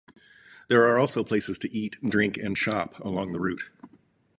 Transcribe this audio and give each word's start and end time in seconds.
There 0.67 0.89
are 0.89 0.97
also 0.97 1.23
places 1.23 1.59
to 1.59 1.71
eat, 1.71 1.95
drink, 2.01 2.35
and 2.35 2.57
shop 2.57 2.97
along 3.05 3.33
the 3.33 3.39
route. 3.39 3.69